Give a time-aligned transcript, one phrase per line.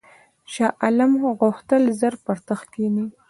[0.53, 3.05] شاه عالم غوښتل ژر پر تخت کښېني.